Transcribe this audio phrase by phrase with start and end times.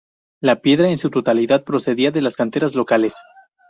[0.41, 3.13] La piedra, en su totalidad, procedía de las canteras locales.